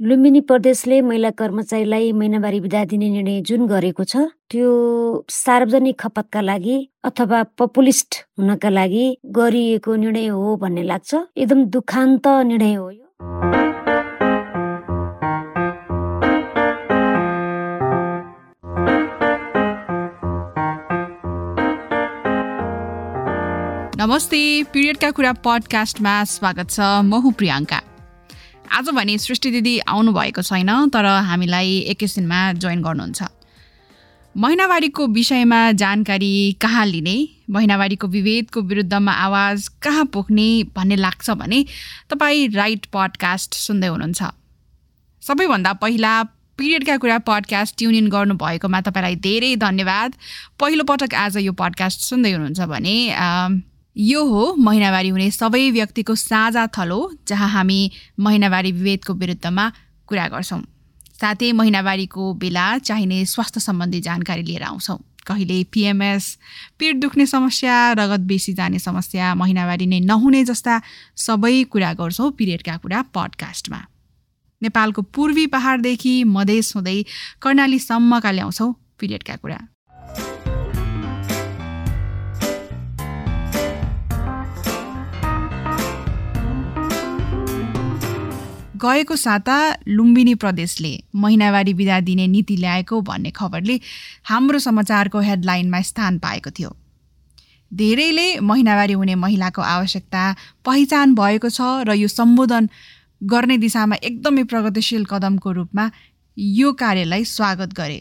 लुम्बिनी 0.00 0.40
प्रदेशले 0.40 1.00
महिला 1.02 1.30
कर्मचारीलाई 1.34 2.10
महिनावारी 2.12 2.60
बिदा 2.60 2.84
दिने 2.84 3.08
निर्णय 3.10 3.40
जुन 3.42 3.66
गरेको 3.66 4.04
छ 4.04 4.22
त्यो 4.46 4.68
सार्वजनिक 5.28 5.98
खपतका 6.00 6.40
लागि 6.40 6.76
अथवा 7.04 7.42
पपुलिस्ट 7.58 8.18
हुनका 8.38 8.70
लागि 8.70 9.02
गरिएको 9.26 9.96
निर्णय 9.96 10.26
हो 10.28 10.54
भन्ने 10.56 10.82
लाग्छ। 10.82 11.14
एकदम 11.36 11.64
दुखान्त 11.74 12.28
निर्णय 12.46 12.74
हो 12.74 12.90
यो। 12.90 13.06
नमस्ते 23.98 24.42
पिरियडका 24.72 25.10
कुरा 25.10 25.32
पडकास्टमा 25.42 26.16
स्वागत 26.30 26.70
छ। 26.70 26.80
म 27.02 27.14
हुँ 27.18 27.32
प्रियङ्का। 27.34 27.87
आज 28.70 28.88
भने 28.90 29.16
सृष्टि 29.18 29.50
दिदी 29.50 29.78
आउनुभएको 29.88 30.42
छैन 30.42 30.70
तर 30.90 31.06
हामीलाई 31.24 31.78
एकैछिनमा 31.92 32.40
जोइन 32.54 32.82
गर्नुहुन्छ। 32.82 33.22
महिनावारीको 34.34 35.06
विषयमा 35.08 35.60
जानकारी 35.72 36.52
कहाँ 36.62 36.84
लिने 36.86 37.16
महिनावारीको 37.50 38.06
विभेदको 38.06 38.60
विरुद्धमा 38.62 39.12
आवाज 39.12 39.68
कहाँ 39.82 40.04
पोख्ने 40.12 40.48
भन्ने 40.76 40.96
लाग्छ 40.96 41.30
भने 41.32 41.64
तपाईँ 42.10 42.48
राइट 42.54 42.86
पडकास्ट 42.92 43.54
सुन्दै 43.56 43.86
हुनुहुन्छ। 43.86 44.22
सबैभन्दा 45.22 45.72
पहिला 45.82 46.12
पिरियडका 46.58 46.96
कुरा 46.96 47.18
पडकास्ट 47.26 47.76
ट्युन 47.78 47.94
इन 47.94 48.08
गर्नुभएकोमा 48.10 48.80
तपाईँलाई 48.80 49.16
धेरै 49.16 49.54
धन्यवाद। 49.56 50.14
पहिलोपटक 50.60 51.14
आज 51.14 51.36
यो 51.38 51.52
पडकास्ट 51.52 52.00
सुन्दै 52.02 52.32
हुनुहुन्छ 52.32 52.60
भने 52.70 52.96
यो 53.98 54.22
हो 54.24 54.54
महिनावारी 54.54 55.08
हुने 55.08 55.30
सबै 55.30 55.70
व्यक्तिको 55.70 56.14
साझा 56.14 56.66
थलो 56.66 56.98
जहाँ 57.28 57.48
हामी 57.50 57.78
महिनावारी 58.20 58.70
विभेदको 58.72 59.14
विरुद्धमा 59.14 59.64
कुरा 60.06 60.26
गर्छौँ। 60.28 60.60
साथै 61.20 61.50
महिनावारीको 61.52 62.32
बेला 62.34 62.66
चाहिने 62.78 63.24
स्वास्थ्य 63.26 63.60
सम्बन्धी 63.60 64.00
जानकारी 64.00 64.42
लिएर 64.42 64.62
आउँछौँ। 64.62 64.98
कहिले 65.26 65.56
पिएमएस 65.72 66.26
पेट 66.78 66.96
दुख्ने 66.96 67.26
समस्या 67.26 67.74
रगत 67.92 68.20
बेसी 68.30 68.52
जाने 68.54 68.78
समस्या 68.78 69.34
महिनावारी 69.34 69.86
नै 69.86 70.00
नहुने 70.00 70.44
जस्ता 70.44 70.80
सबै 71.16 71.62
कुरा 71.64 71.92
गर्छौँ 71.98 72.30
पिरियडका 72.38 72.76
कुरा 72.76 73.02
पडकास्टमा। 73.14 73.80
नेपालको 74.62 75.02
पूर्वी 75.02 75.46
पहाडदेखि 75.46 76.14
मधेस 76.24 76.72
हुँदै 76.76 77.02
कर्णालीसम्मका 77.42 78.30
ल्याउँछौँ 78.30 78.70
पिरियडका 79.00 79.36
कुरा। 79.36 79.58
गएको 88.78 89.16
साता 89.16 89.56
लुम्बिनी 89.88 90.34
प्रदेशले 90.34 90.92
महिनावारी 91.14 91.74
बिदा 91.74 92.00
दिने 92.00 92.26
नीति 92.26 92.56
ल्याएको 92.56 93.00
भन्ने 93.00 93.30
खबरले 93.30 93.80
हाम्रो 94.24 94.58
समाचारको 94.58 95.20
हेडलाइनमा 95.20 95.80
स्थान 95.82 96.18
पाएको 96.18 96.50
थियो। 96.50 96.76
धेरैले 97.72 98.28
महिनावारी 98.40 98.92
हुने 98.92 99.14
महिलाको 99.14 99.62
आवश्यकता 99.62 100.22
पहिचान 100.64 101.14
भएको 101.14 101.48
छ 101.48 101.60
र 101.88 101.94
यो 101.94 102.08
सम्बोधन 102.08 102.68
गर्ने 103.22 103.58
दिशामा 103.58 103.96
एकदमै 104.02 104.44
प्रगतिशील 104.44 105.04
कदमको 105.04 105.52
रूपमा 105.52 105.90
यो 106.36 106.72
कार्यलाई 106.72 107.24
स्वागत 107.24 107.72
गरे। 107.74 108.00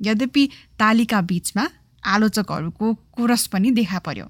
यद्यपि 0.00 0.44
तालिका 0.78 1.20
बिचमा 1.22 1.64
आलोचकहरूको 2.04 2.94
कोरस 3.16 3.46
पनि 3.46 3.70
देखा 3.70 3.98
पर्यो। 3.98 4.26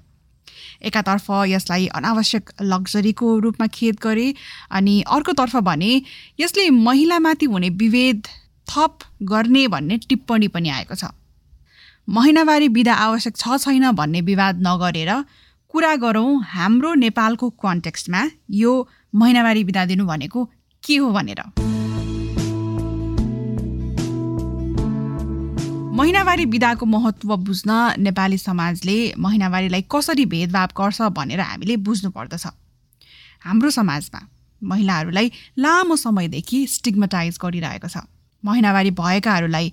एकातर्फ 0.81 1.29
यसलाई 1.47 1.87
अनावश्यक 1.95 2.51
लग्जरीको 2.61 3.37
रूपमा 3.39 3.67
खेद 3.73 3.99
गरे 4.03 4.27
अनि 4.71 5.01
अर्कोतर्फ 5.09 5.55
भने 5.69 5.91
यसले 6.39 6.69
महिलामाथि 6.69 7.45
हुने 7.45 7.69
विभेद 7.81 8.27
थप 8.67 8.99
गर्ने 9.23 9.67
भन्ने 9.67 9.97
टिप्पणी 10.09 10.47
पनि 10.47 10.69
आएको 10.69 10.95
छ। 10.95 11.11
महिनावारी 12.07 12.67
विधा 12.67 12.93
आवश्यक 13.01 13.37
छ 13.37 13.57
छैन 13.57 13.91
भन्ने 13.91 14.21
विवाद 14.21 14.61
नगरेर 14.67 15.11
कुरा 15.73 15.95
गरौँ 15.97 16.29
हाम्रो 16.47 16.93
नेपालको 17.01 17.49
कन्टेक्स्टमा 17.63 18.23
यो 18.53 18.71
महिनावारी 19.15 19.63
बिदा 19.63 19.85
दिनु 19.85 20.05
भनेको 20.05 20.49
के 20.83 20.97
हो 20.97 21.09
भनेर। 21.11 21.72
महिनावारी 25.93 26.45
विधाको 26.45 26.85
महत्त्व 26.85 27.35
बुझ्न 27.37 27.71
नेपाली 27.99 28.37
समाजले 28.37 28.95
महिनावारीलाई 29.19 29.81
कसरी 29.91 30.25
भेदभाव 30.25 30.69
गर्छ 30.77 31.01
भनेर 31.13 31.39
हामीले 31.39 31.75
बुझ्नु 31.85 32.09
पर्दछ 32.09 32.45
हाम्रो 33.45 33.69
समाजमा 33.69 34.21
महिलाहरूलाई 34.61 35.31
लामो 35.59 35.95
समयदेखि 35.95 36.65
स्टिग्मटाइज 36.67 37.37
गरिरहेको 37.41 37.87
छ। 37.87 38.01
महिनावारी 38.43 38.91
भएकाहरूलाई 38.97 39.71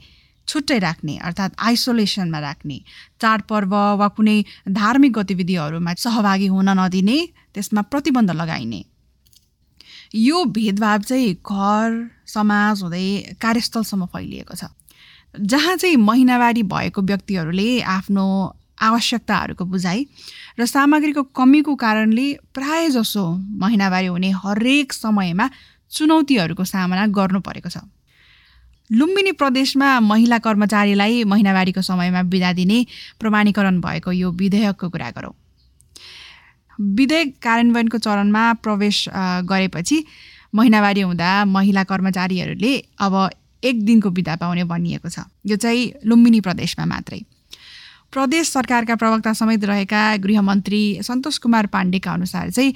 छुट्टै 0.48 0.78
राख्ने 0.78 1.16
अर्थात् 1.24 1.56
आइसोलेसनमा 1.58 2.40
राख्ने 2.40 2.76
चाडपर्व 3.20 3.72
वा 4.00 4.08
कुनै 4.12 4.36
धार्मिक 4.76 5.12
गतिविधिहरूमा 5.18 5.94
सहभागी 6.04 6.46
हुन 6.46 6.68
नदिने 6.80 7.16
त्यसमा 7.54 7.82
प्रतिबन्ध 7.88 8.30
लगाइने। 8.42 8.82
यो 10.26 10.44
भेदभाव 10.52 11.00
चाहिँ 11.08 11.32
घर 11.32 11.88
समाज 12.28 12.82
हुँदै 12.82 13.08
कार्यस्थलसम्म 13.40 14.06
फैलिएको 14.12 14.54
छ। 14.54 14.68
जहाँ 15.34 15.76
चाहिँ 15.76 15.96
महिनावारी 15.96 16.62
भएको 16.62 17.02
व्यक्तिहरूले 17.02 17.80
आफ्नो 17.80 18.24
आवश्यकताहरूको 18.82 19.64
बुझाइ 19.64 20.04
र 20.58 20.66
सामग्रीको 20.66 21.22
कमीको 21.22 21.74
कारणले 21.74 22.26
प्राय 22.54 22.88
जसो 22.90 23.24
महिनावारी 23.60 24.06
हुने 24.06 24.30
हरेक 24.30 24.92
समयमा 24.92 25.50
चुनौतीहरूको 25.90 26.64
सामना 26.64 27.06
गर्नु 27.06 27.40
परेको 27.40 27.68
छ। 27.68 27.78
लुम्बिनी 28.90 29.32
प्रदेशमा 29.32 29.88
महिला 30.00 30.38
कर्मचारीलाई 30.38 31.24
महिनावारीको 31.24 31.82
समयमा 31.82 32.22
बिदा 32.22 32.52
दिने 32.52 32.86
प्रमाणीकरण 33.20 33.80
भएको 33.80 34.12
यो 34.12 34.30
विधेयकको 34.30 34.88
कुरा 34.90 35.10
गरौँ। 35.10 35.34
विधेयक 36.80 37.36
कार्यान्वयनको 37.42 37.98
चरणमा 37.98 38.52
प्रवेश 38.64 39.08
गरेपछि 39.46 40.04
महिनावारी 40.54 41.00
हुँदा 41.00 41.44
महिला 41.44 41.84
कर्मचारीहरूले 41.84 42.72
अब 42.98 43.14
एक 43.64 43.84
दिनको 43.84 44.10
बिदा 44.10 44.36
पाउने 44.36 44.64
भनिएको 44.64 45.08
छ। 45.08 45.26
यो 45.46 45.56
चाहिँ 45.56 45.92
लुम्बिनी 46.06 46.40
प्रदेशमा 46.40 46.84
मात्रै। 46.86 47.20
प्रदेश 48.12 48.48
सरकारका 48.48 48.94
प्रवक्ता 48.96 49.32
समेत 49.32 49.64
रहेका 49.64 50.16
गृहमन्त्री 50.16 50.82
सन्तोष 51.02 51.38
कुमार 51.38 51.66
पाण्डेका 51.66 52.12
अनुसार 52.12 52.50
चाहिँ 52.50 52.74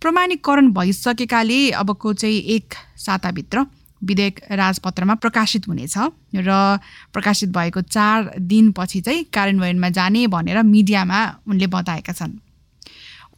प्रमाणीकरण 0.00 0.72
भइसकेकाले 0.72 1.70
अबको 1.70 2.12
चाहिँ 2.12 2.40
एक 2.56 2.74
साताभित्र 2.96 3.64
विधेयक 4.02 4.40
राजपत्रमा 4.52 5.14
प्रकाशित 5.14 5.68
हुनेछ 5.68 5.96
र 6.36 6.78
प्रकाशित 7.12 7.48
भएको 7.48 7.80
चार 7.80 8.30
दिनपछि 8.38 9.00
चाहिँ 9.00 9.24
कार्यान्वयनमा 9.32 9.88
जाने 9.88 10.26
भनेर 10.26 10.62
मिडियामा 10.62 11.20
उनले 11.48 11.66
बताएका 11.66 12.12
छन्। 12.12 12.36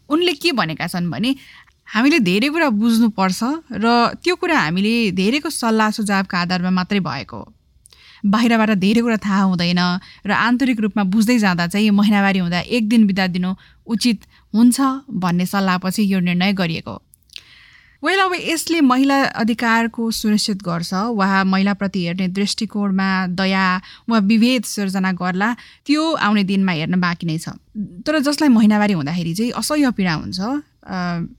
उनले 0.08 0.32
के 0.32 0.52
भनेका 0.52 0.86
छन् 0.86 1.10
भने 1.10 1.34
हामीले 1.88 2.18
धेरै 2.18 2.48
कुरा 2.48 2.68
बुझ्नुपर्छ 2.80 3.40
र 3.82 3.86
त्यो 4.24 4.34
कुरा 4.36 4.58
हामीले 4.58 4.94
धेरैको 5.18 5.50
सल्लाह 5.50 5.90
सुझावका 5.98 6.38
आधारमा 6.38 6.70
मात्रै 6.78 7.00
भएको 7.00 7.40
बाहिरबाट 8.24 8.70
धेरै 8.82 9.02
कुरा 9.06 9.16
थाहा 9.22 9.42
हुँदैन 9.42 9.82
र 10.26 10.30
आन्तरिक 10.32 10.80
रूपमा 10.80 11.02
बुझ्दै 11.14 11.38
जाँदा 11.38 11.66
चाहिँ 11.72 11.90
महिनावारी 11.90 12.38
हुँदा 12.38 12.60
एक 12.76 12.88
दिन 12.88 13.06
बिदा 13.06 13.26
दिनु 13.34 13.54
उचित 13.86 14.18
हुन्छ 14.54 14.80
भन्ने 15.24 15.46
सल्लाहपछि 15.46 16.02
यो 16.12 16.20
निर्णय 16.20 16.52
गरिएको 16.52 16.96
वेल 18.02 18.20
अब 18.20 18.32
यसले 18.34 18.80
महिला 18.80 19.16
अधिकारको 19.40 20.10
सुनिश्चित 20.10 20.62
गर्छ 20.62 20.92
वा 21.16 21.28
महिलाप्रति 21.44 22.04
हेर्ने 22.06 22.28
दृष्टिकोणमा 22.28 23.08
दया 23.40 23.66
वा 24.08 24.18
विभेद 24.30 24.62
सिर्जना 24.74 25.12
गर्ला 25.22 25.54
त्यो 25.86 26.02
आउने 26.26 26.44
दिनमा 26.44 26.72
हेर्न 26.72 27.00
बाँकी 27.00 27.26
नै 27.26 27.38
छ। 27.38 27.56
तर 28.06 28.18
जसलाई 28.20 28.48
महिनावारी 28.48 28.92
हुँदाखेरि 28.92 29.34
चाहिँ 29.34 29.52
असह्य 29.62 29.90
पीडा 29.96 30.14
हुन्छ 30.14 30.40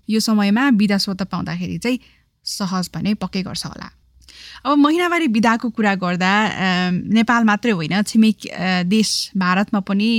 यो 0.09 0.19
समयमा 0.19 0.69
बिदा 0.77 0.97
स्वत 0.97 1.21
पाउँदाखेरि 1.31 1.77
चाहिँ 1.77 1.99
सहज 2.45 2.89
भने 2.95 3.13
पक्कै 3.13 3.41
गर्छ 3.43 3.65
होला। 3.65 3.89
अब 4.65 4.77
महिनावारी 4.77 5.27
बिदाको 5.27 5.69
कुरा 5.69 5.93
गर्दा 5.95 6.31
नेपाल 6.91 7.43
मात्रै 7.43 7.71
होइन 7.71 8.01
छिमेक 8.03 8.37
देश 8.85 9.09
भारतमा 9.37 9.79
पनि 9.79 10.09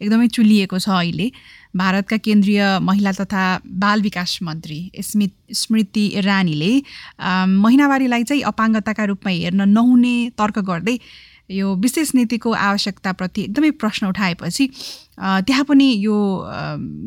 एकदमै 0.00 0.28
चुलिएको 0.28 0.78
छ 0.78 0.88
अहिले। 0.88 1.30
भारतका 1.76 2.16
केन्द्रीय 2.16 2.78
महिला 2.80 3.12
तथा 3.12 3.44
बाल 3.66 4.02
विकास 4.02 4.38
मन्त्री 4.42 4.80
स्मित 5.02 5.32
स्मृति 5.52 6.06
इरानीले 6.18 6.72
महिनावारीलाई 7.20 8.24
चाहिँ 8.24 8.42
अपाङ्गताका 8.42 9.04
रूपमा 9.04 9.30
हेर्न 9.30 9.68
नहुने 9.68 10.16
तर्क 10.38 10.58
गर्दै 10.64 10.98
यो 11.50 11.74
विशेष 11.76 12.14
नीतिको 12.14 12.52
आवश्यकताप्रति 12.52 13.42
एकदमै 13.42 13.70
प्रश्न 13.82 14.06
उठाएपछि 14.06 14.66
त्यहाँ 15.20 15.64
पनि 15.64 15.92
यो 16.00 16.16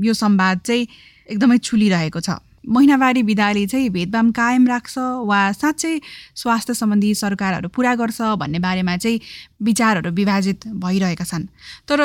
यो 0.05 0.13
संवाद 0.13 0.59
चाहिँ 0.65 0.87
एकदमै 1.29 1.57
छुलिरहेको 1.57 2.19
छ। 2.19 2.29
महिनावारी 2.67 3.21
विधाले 3.23 3.65
चाहिँ 3.67 3.89
भेदभाव 3.89 4.31
कायम 4.35 4.67
राख्छ 4.67 4.97
वा 5.25 5.39
साँच्चै 5.53 5.93
स्वास्थ्य 6.35 6.73
सम्बन्धी 6.73 7.13
सरकारहरू 7.15 7.69
पुरा 7.69 7.93
गर्छ 7.95 8.21
भन्ने 8.35 8.59
बारेमा 8.59 8.97
चाहिँ 8.97 9.19
विचारहरू 9.63 10.11
विभाजित 10.11 10.67
भइरहेका 10.83 11.25
छन्। 11.25 11.47
तर 11.87 11.99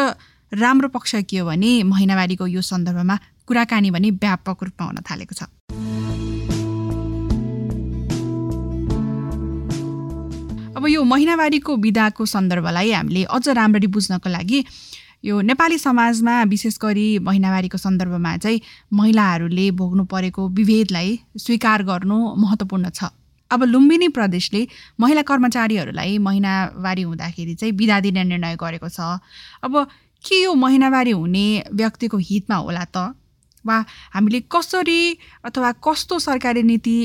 राम्रो 0.53 0.89
पक्ष 0.89 1.15
के 1.27 1.39
हो 1.39 1.47
भने 1.47 1.83
महिनावारीको 1.83 2.47
यो 2.47 2.63
सन्दर्भमा 2.63 3.17
कुराकानी 3.47 3.91
भने 3.91 4.11
व्यापक 4.15 4.63
रूपमा 4.63 4.87
हुन 4.87 4.99
थालेको 5.03 5.35
छ। 5.35 5.43
अब 10.77 10.87
यो 10.89 11.03
महिनावारीको 11.05 11.77
विधाको 11.77 12.25
सन्दर्भलाई 12.27 12.91
हामीले 12.93 13.23
अझ 13.27 13.49
राम्ररी 13.49 13.87
बुझ्नको 13.87 14.29
लागि 14.31 14.59
यो 15.25 15.41
नेपाली 15.41 15.79
समाजमा 15.79 16.33
विशेष 16.53 16.77
गरी 16.81 17.19
महिनावारीको 17.25 17.79
सन्दर्भमा 17.79 18.37
चाहिँ 18.37 18.61
महिलाहरूले 18.93 19.71
भोग्नु 19.73 20.05
परेको 20.05 20.49
विभेदलाई 20.49 21.19
स्वीकार 21.41 21.83
गर्नु 21.83 22.17
महत्त्वपूर्ण 22.37 22.91
छ। 22.93 23.09
अब 23.51 23.63
लुम्बिनी 23.65 24.09
प्रदेशले 24.13 24.67
महिला 25.01 25.23
कर्मचारीहरूलाई 25.25 26.19
महिनावारी 26.19 27.03
हुँदाखेरि 27.03 27.55
चाहिँ 27.55 27.73
बिदा 27.73 28.01
दिने 28.01 28.25
निर्णय 28.25 28.57
गरेको 28.61 28.89
छ। 28.89 29.01
अब 29.65 29.73
के 30.25 30.43
यो 30.43 30.53
महिनावारी 30.55 31.11
हुने 31.17 31.47
व्यक्तिको 31.73 32.19
हितमा 32.21 32.57
होला 32.61 32.85
त? 32.85 33.17
वा 33.65 33.77
हामीले 34.13 34.41
कसरी 34.53 35.01
अथवा 35.45 35.73
कस्तो 35.81 36.19
सरकारी 36.21 36.63
नीति 36.69 36.97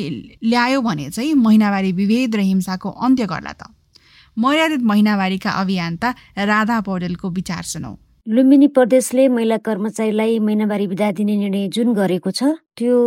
ल्यायो 0.43 0.81
भने 0.81 1.09
चाहिँ 1.15 1.33
महिनावारी 1.39 1.91
विभेद 1.95 2.35
र 2.35 2.39
हिंसाको 2.51 2.89
अन्त्य 2.99 3.31
गर्ला 3.31 3.53
त? 3.55 3.71
मर्यादित 4.37 4.83
महिनावारीका 4.83 5.51
अभियन्ता 5.63 6.13
राधा 6.51 6.79
पौडेलको 6.83 7.29
विचार 7.31 7.63
सुनौ। 7.63 7.95
लुम्बिनी 8.29 8.67
प्रदेशले 8.67 9.27
महिला 9.27 9.55
कर्मचारीलाई 9.57 10.37
महिनावारी 10.39 10.85
विदा 10.87 11.09
दिने 11.17 11.35
निर्णय 11.35 11.67
जुन 11.73 11.93
गरेको 11.97 12.31
छ 12.31 12.49
त्यो 12.77 12.97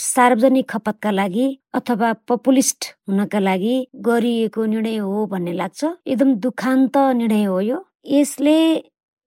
सार्वजनिक 0.00 0.68
खपतका 0.68 1.10
लागि 1.12 1.46
अथवा 1.76 2.12
पपुलिस्ट 2.28 2.84
हुनका 3.08 3.38
लागि 3.38 3.74
गरिएको 4.06 4.64
निर्णय 4.64 4.96
हो 4.96 5.26
भन्ने 5.32 5.52
लाग्छ। 5.52 5.84
एकदम 6.06 6.32
दुखान्त 6.40 6.96
निर्णय 7.20 7.44
हो 7.44 7.60
यो। 7.60 7.78
यसले 8.16 8.56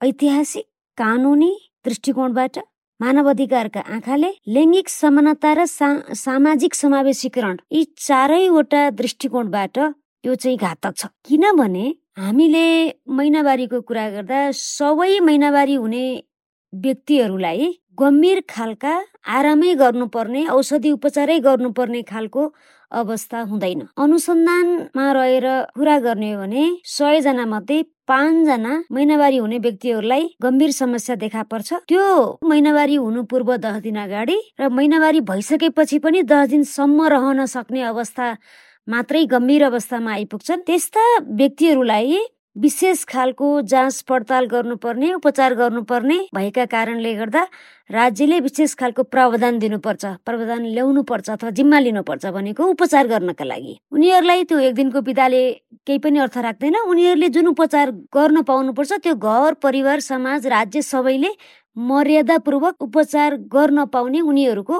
ऐतिहासिक 0.01 0.65
कानुनी 0.97 1.51
दृष्टिकोणबाट 1.85 2.57
मानव 2.99 3.29
अधिकारका 3.29 3.81
आँखाले 3.95 4.31
लैङ्गिक 4.49 4.89
समानता 4.89 5.51
र 5.53 5.65
सा, 5.69 5.89
सामाजिक 6.25 6.73
समावेशीकरण 6.73 7.57
यी 7.71 7.83
चारैवटा 8.07 8.89
दृष्टिकोणबाट 8.97 9.77
यो 10.23 10.35
चाहिँ 10.41 10.57
घातक 10.57 10.93
छ। 10.97 11.05
किनभने 11.29 11.85
हामीले 12.17 12.67
महिनावारीको 13.11 13.79
कुरा 13.87 14.09
गर्दा 14.09 14.39
सबै 14.55 15.19
महिनावारी 15.19 15.73
हुने 15.75 16.03
व्यक्तिहरूलाई 16.73 17.67
गम्भीर 17.99 18.39
खालका 18.49 18.93
आरामै 19.37 19.73
गर्नुपर्ने 19.81 20.45
औषधि 20.55 20.91
उपचारै 20.91 21.37
गर्नुपर्ने 21.47 22.01
खालको 22.11 22.43
अवस्था 22.91 23.41
हुँदैन। 23.51 23.81
अनुसन्धानमा 23.99 25.11
रहेर 25.11 25.47
कुरा 25.75 25.97
गर्ने 26.07 26.31
हो 26.31 26.39
भने 26.41 26.63
सयजना 26.87 27.45
मध्ये 27.45 27.83
पाँचजना 28.07 28.73
महिनावारी 28.91 29.37
हुने 29.37 29.57
व्यक्तिहरूलाई 29.59 30.23
गम्भीर 30.41 30.71
समस्या 30.71 31.15
देखा 31.23 31.43
पर्छ। 31.51 31.73
त्यो 31.89 32.05
महिनावारी 32.49 32.95
हुनु 32.95 33.23
पूर्व 33.27 33.55
दस 33.57 33.81
दिन 33.83 33.99
अगाडि 34.03 34.37
र 34.59 34.69
महिनावारी 34.71 35.21
भइसकेपछि 35.31 35.99
पनि 35.99 36.21
दस 36.31 36.47
दिनसम्म 36.49 37.07
रहन 37.15 37.45
सक्ने 37.55 37.81
अवस्था 37.91 38.27
मात्रै 38.87 39.23
गम्भीर 39.25 39.63
अवस्थामा 39.65 40.11
आइपुग्छन्। 40.13 40.61
त्यस्ता 40.65 41.03
व्यक्तिहरूलाई 41.37 42.17
विशेष 42.55 43.03
खालको 43.07 43.47
जाँच 43.67 44.01
पडताल 44.07 44.45
गर्नुपर्ने 44.51 45.11
उपचार 45.13 45.53
गर्नुपर्ने 45.53 46.17
भएका 46.35 46.65
कारणले 46.65 47.13
गर्दा 47.13 47.43
राज्यले 47.89 48.39
विशेष 48.39 48.75
खालको 48.79 49.03
प्रावधान 49.03 49.57
दिनुपर्छ 49.59 50.05
प्रावधान 50.25 50.65
ल्याउनु 50.65 51.01
पर्छ 51.03 51.29
अथवा 51.29 51.49
जिम्मा 51.57 51.79
लिनुपर्छ 51.79 52.25
भनेको 52.37 52.65
उपचार 52.65 53.07
गर्नका 53.07 53.45
लागि। 53.45 53.75
उनीहरूलाई 53.91 54.43
त्यो 54.45 54.59
एक 54.59 54.73
दिनको 54.75 55.01
बिदाले 55.01 55.43
केही 55.87 55.99
पनि 55.99 56.19
अर्थ 56.19 56.37
राख्दैन। 56.37 56.75
उनीहरूले 56.85 57.29
जुन 57.29 57.47
उपचार 57.47 57.91
गर्न 58.13 58.41
पाउनुपर्छ 58.45 58.91
त्यो 59.03 59.15
घर 59.15 59.53
परिवार 59.63 59.99
समाज 59.99 60.47
राज्य 60.47 60.81
सबैले 60.81 61.35
मर्यादापूर्वक 61.75 62.81
उपचार 62.81 63.35
गर्न 63.49 63.85
पाउने 63.89 64.19
उनीहरूको 64.21 64.77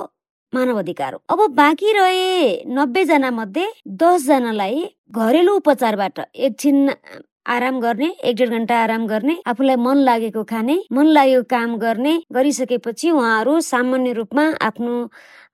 मानव 0.56 0.80
अधिकार 0.80 1.14
हो। 1.14 1.22
अब 1.30 1.46
बाँकी 1.56 1.94
रहे 1.94 2.34
नब्बेजना 2.76 3.32
मध्ये 3.32 3.68
दसजनालाई 4.02 4.84
घरेलु 5.12 5.56
उपचारबाट 5.56 6.20
एकछिन 6.36 6.90
आराम 7.54 7.80
गर्ने 7.80 8.08
एक 8.26 8.36
डेढ 8.36 8.50
घन्टा 8.50 8.76
आराम 8.84 9.06
गर्ने 9.08 9.36
आफूलाई 9.48 9.76
मन 9.78 9.98
लागेको 10.06 10.44
खाने 10.50 10.78
मन 10.92 11.08
लागेको 11.08 11.44
काम 11.50 11.76
गर्ने 11.78 12.14
गरिसकेपछि 12.34 13.12
उहाँहरू 13.12 13.60
सामान्य 13.62 14.14
रूपमा 14.14 14.46
आफ्नो 14.62 14.94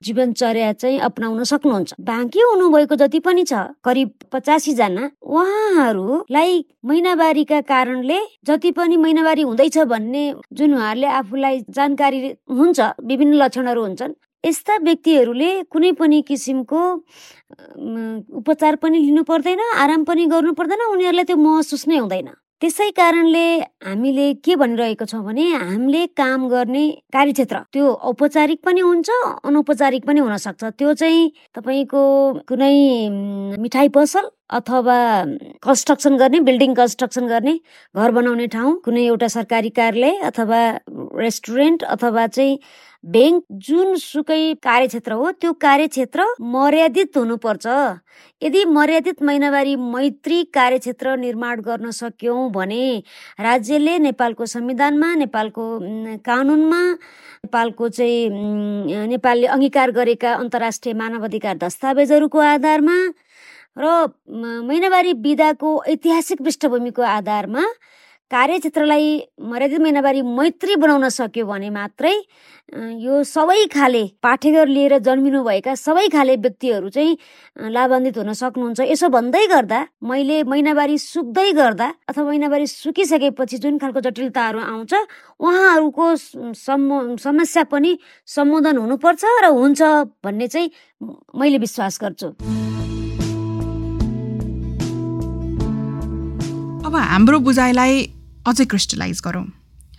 जीवनचर्या 0.02 0.72
चाहिँ 0.72 0.98
अप्नाउन 0.98 1.44
सक्नुहुन्छ। 1.44 1.94
बाँकी 2.00 2.40
हुनुभएको 2.40 2.94
जति 2.96 3.18
पनि 3.26 3.44
छ 3.44 3.60
करिब 3.84 4.10
पचासी 4.32 4.72
जना 4.74 5.10
उहाँहरूलाई 5.22 6.64
महिनावारीका 6.84 7.60
कारणले 7.68 8.18
जति 8.46 8.70
पनि 8.72 8.96
महिनावारी 8.96 9.42
हुँदैछ 9.42 9.78
भन्ने 9.92 10.24
जुन 10.52 10.74
उहाँहरूले 10.74 11.06
आफूलाई 11.20 11.60
जानकारी 11.70 12.18
हुन्छ 12.50 12.80
विभिन्न 13.04 13.42
लक्षणहरू 13.42 13.82
हुन्छन् 13.84 14.14
यस्ता 14.44 14.76
व्यक्तिहरूले 14.82 15.50
कुनै 15.72 15.90
पनि 15.98 16.20
किसिमको 16.28 16.80
उपचार 18.40 18.76
पनि 18.82 18.98
लिनु 18.98 19.22
पर्दैन 19.30 19.60
आराम 19.86 20.04
पनि 20.04 20.26
गर्नु 20.34 20.52
पर्दैन 20.58 20.80
उनीहरूलाई 20.92 21.24
त्यो 21.30 21.36
महसुस 21.36 21.86
नै 21.88 21.98
हुँदैन। 21.98 22.28
त्यसै 22.62 22.90
कारणले 22.96 23.46
हामीले 23.86 24.26
के 24.46 24.54
भनिरहेको 24.56 25.04
छौँ 25.10 25.22
भने 25.26 25.44
हामीले 25.52 26.02
काम 26.18 26.46
गर्ने 26.48 26.84
कार्यक्षेत्र 27.14 27.58
त्यो 27.74 27.86
औपचारिक 28.10 28.60
पनि 28.66 28.80
हुन्छ 28.80 29.10
अनौपचारिक 29.50 30.06
पनि 30.06 30.20
हुन 30.20 30.36
सक्छ 30.46 30.62
त्यो 30.78 30.92
चाहिँ 31.00 31.30
तपाईँको 31.58 32.02
कुनै 32.46 32.74
मिठाई 33.62 33.88
पसल 33.96 34.30
अथवा 34.58 34.98
कन्स्ट्रक्सन 35.66 36.16
गर्ने 36.22 36.40
बिल्डिङ 36.48 36.74
कन्स्ट्रक्सन 36.78 37.26
गर्ने 37.26 37.54
घर 37.94 38.10
बनाउने 38.18 38.46
ठाउँ 38.54 38.78
कुनै 38.84 39.04
एउटा 39.06 39.28
सरकारी 39.38 39.70
कार्यालय 39.78 40.14
अथवा 40.30 40.60
रेस्टुरेन्ट 41.26 41.82
अथवा 41.94 42.26
चाहिँ 42.26 42.58
ब्याङ्क 43.04 43.44
जुन 43.66 43.94
सुकै 43.98 44.54
कार्यक्षेत्र 44.62 45.12
हो 45.12 45.30
त्यो 45.34 45.52
कार्यक्षेत्र 45.60 46.24
मर्यादित 46.40 47.16
हुनुपर्छ। 47.16 47.66
यदि 48.42 48.64
मर्यादित 48.64 49.22
महिनावारी 49.22 49.74
मैत्री 49.76 50.42
कार्यक्षेत्र 50.54 51.16
निर्माण 51.16 51.60
गर्न 51.60 51.90
सक्यौँ 51.90 52.50
भने 52.52 52.84
राज्यले 53.40 53.98
नेपालको 53.98 54.46
संविधानमा 54.46 55.14
नेपालको 55.14 55.64
कानुनमा 56.26 56.82
नेपालको 57.44 57.88
चाहिँ 57.88 59.06
नेपालले 59.10 59.46
अङ्गीकार 59.56 59.90
गरेका 59.98 60.34
अन्तर्राष्ट्रिय 60.34 60.94
मानव 60.94 61.24
अधिकार 61.24 61.56
दस्तावेजहरूको 61.58 62.38
आधारमा 62.54 62.98
र 63.78 63.90
महिनावारी 64.30 65.12
विधाको 65.26 65.70
ऐतिहासिक 65.88 66.42
पृष्ठभूमिको 66.42 67.02
आधारमा 67.02 67.64
कार्यक्षेत्रलाई 68.32 69.06
मर्यादित 69.44 69.80
महिनावारी 69.80 70.20
मैत्री 70.24 70.76
बनाउन 70.80 71.08
सक्यो 71.12 71.44
भने 71.46 71.68
मात्रै 71.70 72.14
यो 73.04 73.22
सबै 73.28 73.64
खाले 73.68 74.02
पाठेघर 74.22 74.66
लिएर 74.66 74.98
जन्मिनुभएका 75.04 75.74
सबै 75.76 76.06
खाले 76.08 76.36
व्यक्तिहरू 76.40 76.88
चाहिँ 76.88 77.16
लाभान्वित 77.76 78.16
हुन 78.18 78.32
सक्नुहुन्छ। 78.32 78.80
यसो 78.88 79.08
भन्दै 79.12 79.44
गर्दा 79.52 79.80
मैले 80.00 80.42
महिनावारी 80.48 80.96
सुक्दै 80.98 81.50
गर्दा 81.52 81.88
अथवा 82.08 82.24
महिनावारी 82.24 82.66
सुकिसकेपछि 82.66 83.56
जुन 83.60 83.76
खालको 83.78 84.00
जटिलताहरू 84.00 84.58
आउँछ 84.64 84.92
उहाँहरूको 85.36 86.06
समस्या 87.20 87.64
पनि 87.68 87.92
सम्बोधन 88.24 88.76
हुनुपर्छ 88.80 89.22
र 89.44 89.52
हुन्छ 89.52 89.80
भन्ने 90.24 90.46
चाहिँ 90.48 90.70
मैले 91.36 91.58
विश्वास 91.60 92.00
गर्छु। 92.00 92.28
अब 96.86 96.94
हाम्रो 96.96 97.38
बुझाइलाई 97.38 97.94
अझै 98.46 98.64
क्रिस्टलाइज 98.64 99.20
गरौँ। 99.24 99.46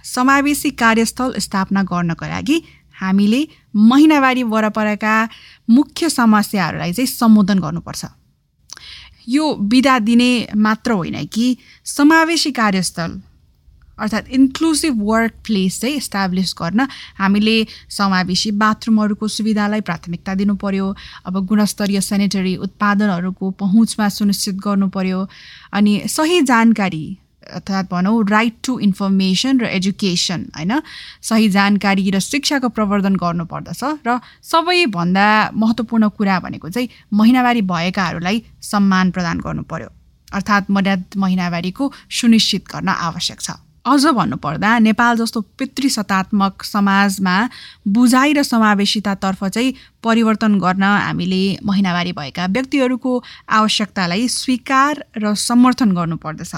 समावेशी 0.05 0.69
कार्यस्थल 0.79 1.33
स्थापना 1.39 1.83
गर्नको 1.83 2.25
लागि 2.25 2.57
हामीले 2.95 3.41
महिनावारी 3.75 4.43
वरपरका 4.43 5.15
मुख्य 5.69 6.09
समस्याहरूलाई 6.09 6.93
चाहिँ 6.93 7.07
सम्बोधन 7.09 7.59
गर्नुपर्छ। 7.59 8.05
यो 9.27 9.53
बिदा 9.71 9.99
दिने 9.99 10.31
मात्र 10.55 10.91
होइन 10.91 11.25
कि 11.25 11.45
समावेशी 11.85 12.51
कार्यस्थल 12.51 13.21
अर्थात् 13.99 14.29
इन्क्लुसिभ 14.29 15.01
वर्क 15.01 15.33
प्लेस 15.45 15.79
चाहिँ 15.81 15.95
इस्टाब्लिस 15.97 16.53
गर्न 16.61 16.87
हामीले 17.17 17.55
समावेशी 17.89 18.51
बाथरुमहरूको 18.51 19.27
सुविधालाई 19.27 19.81
प्राथमिकता 19.81 20.33
दिनु 20.35 20.55
पर्यो 20.57 20.87
अब 21.25 21.45
गुणस्तरीय 21.47 22.01
सेनिटरी 22.01 22.55
उत्पादनहरूको 22.67 23.51
पहुँचमा 23.61 24.09
सुनिश्चित 24.09 24.55
गर्नु 24.65 24.87
पर्यो 24.89 25.27
अनि 25.73 25.93
सही 26.09 26.41
जानकारी 26.41 27.05
अर्थात् 27.51 27.89
भनौँ 27.91 28.23
राइट 28.29 28.55
टु 28.65 28.77
इन्फर्मेसन 28.79 29.59
र 29.59 29.65
एजुकेसन 29.77 30.45
होइन? 30.55 30.81
सही 31.21 31.49
जानकारी 31.49 32.09
र 32.11 32.19
शिक्षाको 32.19 32.69
प्रवर्धन 32.69 33.15
गर्नुपर्दछ 33.15 33.83
र 34.07 34.19
सबैभन्दा 34.43 35.27
महत्त्वपूर्ण 35.55 36.09
कुरा 36.09 36.39
भनेको 36.39 36.69
चाहिँ 36.69 36.89
महिनावारी 37.13 37.61
भएकाहरूलाई 37.61 38.43
सम्मान 38.61 39.11
प्रदान 39.11 39.39
गर्नु 39.39 39.63
पर्यो 39.67 39.89
अर्थात् 40.33 40.71
मर्याद 40.71 41.03
महिनावारीको 41.17 41.91
सुनिश्चित 42.09 42.63
गर्न 42.71 42.89
आवश्यक 42.89 43.41
छ। 43.41 43.51
अझ 43.85 44.05
भन्नुपर्दा 44.15 44.69
नेपाल 44.79 45.17
जस्तो 45.17 45.41
पितृसत्तात्मक 45.59 46.63
समाजमा 46.63 47.35
बुझाइ 47.87 48.33
र 48.33 48.43
समावेशितातर्फ 48.43 49.43
चाहिँ 49.45 49.73
परिवर्तन 50.03 50.55
गर्न 50.59 50.83
हामीले 50.83 51.43
महिनावारी 51.63 52.11
भएका 52.15 52.45
व्यक्तिहरूको 52.47 53.11
आवश्यकतालाई 53.51 54.27
स्वीकार 54.31 55.03
र 55.17 55.33
समर्थन 55.35 55.91
गर्नुपर्दछ। 55.91 56.55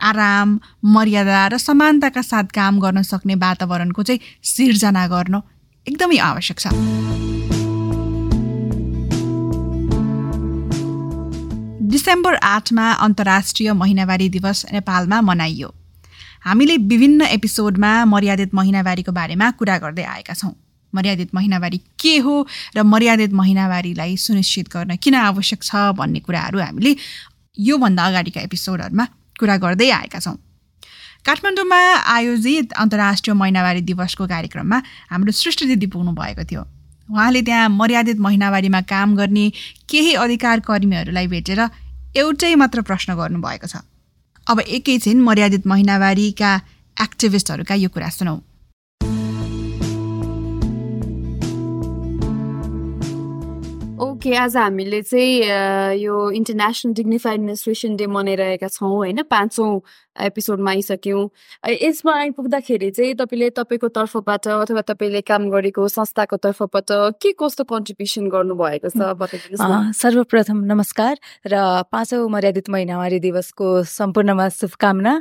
आराम 0.00 0.58
मर्यादा 0.84 1.46
र 1.48 1.58
समानताका 1.58 2.22
साथ 2.22 2.54
काम 2.54 2.78
गर्न 2.80 3.02
सक्ने 3.02 3.34
वातावरणको 3.34 4.02
चाहिँ 4.02 4.20
सिर्जना 4.44 5.06
गर्न 5.06 5.40
एकदमै 5.86 6.18
आवश्यक 6.18 6.58
छ। 6.60 6.66
डिसेम्बर 11.88 12.34
आठमा 12.34 12.92
अन्तर्राष्ट्रिय 12.92 13.72
महिनावारी 13.72 14.28
दिवस 14.28 14.64
नेपालमा 14.72 15.20
मनाइयो। 15.20 15.74
हामीले 16.44 16.76
विभिन्न 16.76 17.22
एपिसोडमा 17.22 18.04
मर्यादित 18.04 18.54
महिनावारीको 18.54 19.12
बारेमा 19.12 19.50
कुरा 19.50 19.78
गर्दै 19.78 20.04
आएका 20.04 20.34
छौँ। 20.34 20.54
मर्यादित 20.92 21.34
महिनावारी 21.34 21.78
के 22.00 22.16
हो 22.18 22.46
र 22.76 22.82
मर्यादित 22.82 23.32
महिनावारीलाई 23.32 24.16
सुनिश्चित 24.16 24.68
गर्न 24.68 24.96
किन 24.96 25.14
आवश्यक 25.14 25.62
छ 25.62 25.92
भन्ने 25.92 26.20
कुराहरू 26.20 26.58
हामीले 26.60 26.96
योभन्दा 27.58 28.06
अगाडिका 28.06 28.40
एपिसोडहरूमा 28.40 29.06
कुरा 29.38 29.56
गर्दै 29.56 29.90
आएका 29.90 30.18
छौँ। 30.18 30.36
काठमाडौँमा 31.26 31.78
आयोजित 32.08 32.72
अन्तर्राष्ट्रिय 32.74 33.34
महिनावारी 33.34 33.80
दिवसको 33.80 34.26
कार्यक्रममा 34.26 34.82
हाम्रो 35.10 35.32
सृष्टि 35.32 35.66
दिदी 35.66 35.86
पुग्नु 35.86 36.12
भएको 36.12 36.44
थियो। 36.44 36.62
उहाँले 37.08 37.42
त्यहाँ 37.42 37.68
मर्यादित 37.70 38.18
महिनावारीमा 38.20 38.80
काम 38.84 39.16
गर्ने 39.16 39.50
केही 39.88 40.12
अधिकार 40.14 40.60
कर्मीहरूलाई 40.60 41.26
भेटेर 41.26 41.60
एउटै 42.16 42.54
मात्र 42.54 42.82
प्रश्न 42.82 43.14
गर्नुभएको 43.14 43.66
छ। 43.66 43.84
अब 44.46 44.60
एकैछिन 44.60 45.20
मर्यादित 45.20 45.66
महिनावारीका 45.66 46.50
एक्टिभिस्टहरूका 46.96 47.74
यो 47.74 47.88
कुरा 47.88 48.08
सुनौ। 48.08 48.36
ओके 54.18 54.34
आज 54.34 54.56
हामीले 54.56 55.00
चाहिँ 55.02 55.94
यो 56.02 56.14
इन्टरनेसनल 56.34 56.92
डिग्निफाइड 56.92 57.40
मेन्स्ट्रेसन 57.40 57.94
डे 57.96 58.06
मनाइरहेका 58.10 58.68
छौँ 58.68 58.90
होइन? 58.90 59.22
पाँचौँ 59.30 59.70
एपिसोडमा 60.26 60.70
आइसक्यौँ। 60.70 61.22
यसमा 61.70 62.14
आइपुग्दाखेरि 62.18 62.90
चाहिँ 62.98 63.14
तपाईँले 63.14 63.50
तपाईँको 63.54 63.88
तर्फबाट 63.94 64.48
अथवा 64.58 64.82
तपाईँले 64.90 65.20
काम 65.22 65.48
गरेको 65.54 65.86
संस्थाको 65.86 66.36
तर्फबाट 66.36 66.90
के 67.22 67.32
कस्तो 67.38 67.64
कन्ट्रिब्युसन 67.70 68.26
गर्नुभएको 68.34 68.88
छ 68.90 69.14
बताइदिनुहोस् 69.22 69.94
सर्वप्रथम 70.02 70.66
नमस्कार 70.66 71.14
र 71.46 71.54
पाँचौँ 71.86 72.26
मर्यादित 72.26 72.70
महिनावारी 72.74 73.18
दिवसको 73.22 73.66
सम्पूर्णमा 73.86 74.48
शुभकामना। 74.50 75.14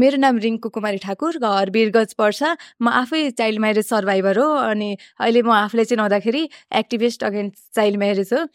मेरो 0.00 0.16
नाम 0.24 0.38
रिङ्कु 0.46 0.68
कुमारी 0.76 0.98
ठाकुर 1.06 1.38
घर 1.38 1.70
वीरगज 1.76 2.14
पर्छ। 2.18 2.42
म 2.82 2.88
आफै 3.02 3.30
चाइल्ड 3.38 3.60
म्यारेज 3.60 3.86
सर्भाइभर 3.88 4.38
हो 4.38 4.48
अनि 4.70 4.90
अहिले 5.20 5.42
म 5.42 5.50
आफूलाई 5.64 5.84
चिनाउँदाखेरि 5.92 6.48
एक्टिभिस्ट 6.82 7.24
अगेन्स्ट 7.24 7.62
चाइल्ड 7.76 7.98
म्यारेज 7.98 8.32
हो। 8.34 8.46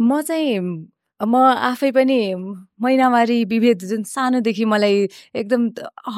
म 0.00 0.22
चाहिँ 0.22 0.86
म 1.20 1.34
आफै 1.34 1.90
पनि 1.92 2.16
महिनावारी 2.82 3.44
विभेद 3.50 3.78
जुन 3.90 4.02
सानोदेखि 4.06 4.64
मलाई 4.64 5.08
एकदम 5.34 5.62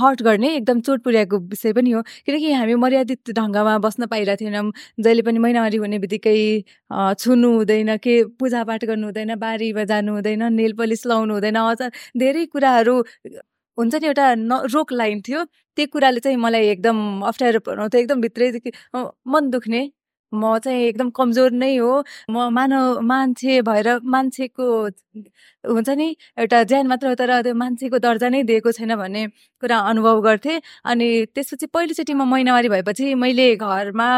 हर्ट 0.00 0.22
गर्ने 0.22 0.48
एकदम 0.56 0.80
चोट 0.80 1.02
पुर्याएको 1.04 1.38
विषय 1.52 1.72
पनि 1.72 1.90
हो। 1.90 2.02
किनकि 2.26 2.52
हामी 2.52 2.74
मर्यादित 2.84 3.30
ढङ्गमा 3.38 3.78
बस्न 3.86 4.06
पाइरहेको 4.12 4.44
थिएनौँ। 4.44 4.72
जहिले 5.00 5.22
पनि 5.24 5.38
महिनावारी 5.40 5.76
हुने 5.80 5.98
बित्तिकै 6.04 6.36
छुनु 7.16 7.48
हुँदैन 7.56 7.96
के 8.04 8.22
पूजापाठ 8.40 8.84
गर्नु 8.84 9.06
हुँदैन 9.06 9.34
बारीमा 9.40 9.84
जानु 9.88 10.12
हुँदैन 10.14 10.52
नेल 10.52 10.72
पलिस 10.76 11.06
लाउनु 11.06 11.32
हुँदैन 11.34 11.56
अझ 11.64 11.80
धेरै 12.20 12.44
कुराहरू 12.52 12.96
हुन्छ 13.80 13.94
नि 13.94 14.06
एउटा 14.06 14.34
न 14.34 14.60
रोक 14.74 14.92
लाइन 14.92 15.20
थियो। 15.28 15.44
त्यो 15.76 15.86
कुराले 15.92 16.20
चाहिँ 16.20 16.36
मलाई 16.46 16.68
एकदम 16.76 16.98
अप्ठ्यारो 17.30 17.60
बनाउँथ्यो। 17.66 18.00
एकदम 18.00 18.20
भित्रैदेखि 18.20 18.70
मन 19.34 19.50
दुख्ने। 19.50 19.82
म 20.32 20.58
चाहिँ 20.64 20.82
एकदम 20.84 21.10
कमजोर 21.10 21.50
नै 21.52 21.76
हो। 21.76 21.92
म 22.30 22.48
मानव 22.52 23.00
मान्छे 23.02 23.60
भएर 23.62 23.88
मान्छेको 24.04 24.64
हुन्छ 25.64 25.88
नि 25.90 26.06
एउटा 26.38 26.62
ज्यान 26.64 26.86
मात्र 26.86 27.06
हो 27.08 27.14
तर 27.14 27.30
त्यो 27.42 27.54
मान्छेको 27.54 27.98
दर्जा 27.98 28.28
नै 28.28 28.42
दिएको 28.50 28.72
छैन 28.72 28.94
भन्ने 28.96 29.26
कुरा 29.62 29.78
अनुभव 29.90 30.20
गर्थेँ। 30.22 30.60
अनि 30.84 31.08
त्यसपछि 31.34 31.66
पहिलोचोटि 31.66 32.14
म 32.14 32.22
महिनावारी 32.30 32.68
भएपछि 32.68 33.14
मैले 33.14 33.46
घरमा 33.56 34.08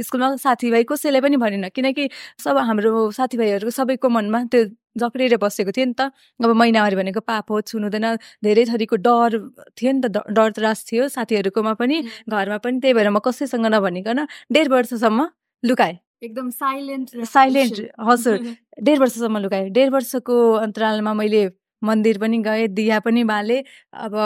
स्कुलमा 0.00 0.34
साथीभाइ 0.36 0.84
कसैलाई 0.90 1.20
पनि 1.20 1.36
भनिनँ। 1.36 1.70
किनकि 1.70 2.08
सब 2.44 2.56
हाम्रो 2.68 3.10
साथीभाइहरूको 3.12 3.70
सबैको 3.70 4.08
मनमा 4.08 4.44
त्यो 4.52 4.64
जक्रिएर 4.98 5.36
बसेको 5.38 5.70
थियो 5.70 5.86
नि 5.86 5.94
त। 5.94 6.10
अब 6.40 6.50
महिनावारी 6.50 6.96
भनेको 6.98 7.20
पाप 7.22 7.50
हो 7.50 7.60
छुनुहुँदैन 7.62 8.06
धेरै 8.44 8.64
थरीको 8.74 8.96
डर 9.06 9.38
थियो 9.78 9.90
नि 9.92 10.00
त 10.02 10.06
डर 10.34 10.50
त्रास 10.58 10.84
थियो 10.90 11.08
साथीहरूकोमा 11.08 11.72
पनि 11.80 12.02
घरमा 12.28 12.58
पनि। 12.58 12.80
त्यही 12.82 12.94
भएर 12.98 13.08
म 13.10 13.18
कसैसँग 13.22 13.66
नभनिकन 13.70 14.26
डेढ 14.52 14.68
वर्षसम्म 14.68 15.20
लुकाएँ। 15.64 15.98
एकदम 16.22 16.50
साइलेन्ट 16.50 17.10
साइलेन्ट 17.24 17.80
हजुर। 18.00 18.38
डेढ 18.82 18.98
वर्षसम्म 18.98 19.38
लुकाएँ। 19.38 19.68
डेढ 19.70 19.90
वर्षको 19.90 20.36
अन्तरालमा 20.54 21.14
मैले 21.14 21.48
मन्दिर 21.82 22.18
पनि 22.18 22.38
गएँ 22.38 22.66
दिया 22.68 23.00
पनि 23.00 23.24
बालेँ। 23.24 23.62
अब 23.94 24.16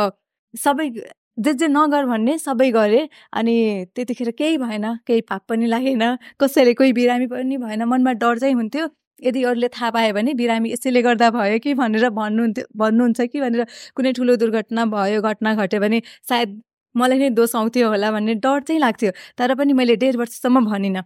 सबै 0.54 0.88
जे 1.38 1.52
जे 1.54 1.68
नगर 1.68 2.04
भन्ने 2.06 2.38
सबै 2.38 2.70
गरेँ। 2.70 3.08
अनि 3.32 3.54
त्यतिखेर 3.94 4.30
केही 4.30 4.58
भएन 4.58 4.84
केही 5.06 5.20
पाप 5.20 5.42
पनि 5.48 5.66
लागेन। 5.66 6.04
कसैले 6.40 6.74
कोही 6.74 6.92
बिरामी 6.92 7.26
पनि 7.26 7.56
भएन। 7.58 7.82
मनमा 7.84 8.12
डर 8.14 8.38
चाहिँ 8.38 8.54
हुन्थ्यो। 8.54 8.88
यदि 9.22 9.42
अरूले 9.44 9.68
थाहा 9.68 9.90
पायो 9.90 10.12
भने 10.14 10.34
बिरामी 10.34 10.72
यसैले 10.72 11.02
गर्दा 11.02 11.30
भयो 11.30 11.58
कि 11.58 11.74
भनेर 11.74 12.08
भन्नुहुन्थ्यो 12.10 12.64
भन्नुहुन्छ 12.76 13.20
कि 13.32 13.40
भनेर 13.40 13.66
कुनै 13.96 14.12
ठुलो 14.12 14.36
दुर्घटना 14.36 14.84
भयो 14.86 15.20
घटना 15.22 15.54
घट्यो 15.54 15.80
भने 15.80 16.02
सायद 16.28 16.62
मलाई 16.96 17.18
नै 17.18 17.28
दोष 17.38 17.54
आउँथ्यो 17.56 17.88
होला 17.88 18.10
भन्ने 18.12 18.34
डर 18.44 18.60
चाहिँ 18.68 18.80
लाग्थ्यो 18.80 19.10
तर 19.38 19.54
पनि 19.54 19.72
मैले 19.72 19.96
डेढ 19.96 20.16
वर्षसम्म 20.16 20.64
भनिनँ। 20.66 21.02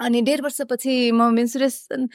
अनि 0.00 0.20
डेढ 0.26 0.40
वर्षपछि 0.42 1.10
म 1.14 1.30
मेन्सुरेसन 1.34 2.08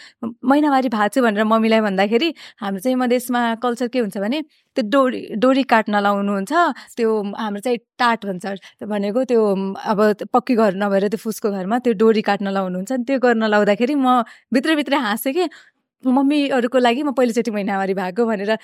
महिनावारी 0.44 0.90
भएको 0.90 1.08
छु 1.16 1.22
भनेर 1.24 1.44
मम्मीलाई 1.48 1.82
भन्दाखेरि 1.82 2.34
हाम्रो 2.60 2.80
चाहिँ 2.80 2.96
मधेसमा 2.96 3.42
कल्चर 3.64 3.88
के 3.88 4.00
हुन्छ 4.00 4.18
भने 4.18 4.42
त्यो 4.78 4.84
डोरी 4.90 5.22
डोरी 5.40 5.64
काट्न 5.64 6.02
लाउनुहुन्छ 6.04 6.52
त्यो 6.98 7.10
हाम्रो 7.40 7.62
चाहिँ 7.62 7.78
टाट 8.00 8.26
भन्छ 8.26 8.84
भनेको 8.84 9.24
त्यो 9.32 9.42
अब 9.86 10.00
पक्की 10.34 10.56
घर 10.56 10.76
नभएर 10.76 11.08
त्यो 11.08 11.18
फुसको 11.24 11.52
घरमा 11.52 11.80
त्यो 11.80 11.94
डोरी 12.04 12.22
काट्न 12.22 12.52
लाउनुहुन्छ 12.52 12.92
त्यो 13.08 13.20
गर्न 13.20 13.48
लाउँदाखेरि 13.48 13.96
म 13.96 14.22
भित्रभित्र 14.54 14.96
हाँसेँ 15.08 15.34
कि 15.34 15.48
मम्मीहरूको 16.04 16.78
लागि 16.80 17.04
म 17.04 17.12
पहिलोचोटि 17.14 17.52
महिनावारी 17.52 17.94
भएको 17.94 18.26
भनेर 18.26 18.58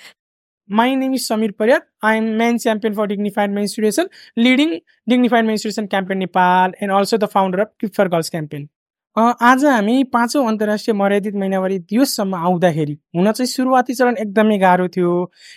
My 0.68 0.92
name 0.96 1.14
is 1.14 1.28
Samir 1.28 1.52
Paryat. 1.52 1.82
I 2.02 2.16
am 2.16 2.36
main 2.36 2.58
champion 2.58 2.92
for 2.92 3.06
dignified 3.06 3.52
menstruation, 3.52 4.08
leading 4.36 4.80
dignified 5.08 5.44
menstruation 5.44 5.86
campaign 5.86 6.18
Nepal 6.18 6.72
and 6.80 6.90
also 6.90 7.16
the 7.16 7.28
founder 7.28 7.60
of 7.60 7.68
Keep 7.78 7.94
for 7.94 8.08
Girls 8.08 8.30
campaign. 8.30 8.68
आज 9.16 9.64
हामी 9.64 10.02
पाँचौँ 10.12 10.44
अन्तर्राष्ट्रिय 10.46 10.94
मर्यादित 10.94 11.34
महिनावारी 11.34 11.78
दिवससम्म 11.78 12.34
आउँदाखेरि 12.34 12.96
हुन 13.16 13.30
चाहिँ 13.32 13.46
सुरुवाती 13.46 13.94
चरण 13.94 14.16
एकदमै 14.20 14.58
गाह्रो 14.58 14.88
थियो 14.96 15.12